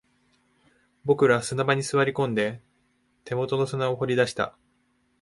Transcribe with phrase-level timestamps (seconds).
[1.05, 2.59] 僕らは砂場に座り込んで、
[3.23, 4.57] 手元の砂を掘り出した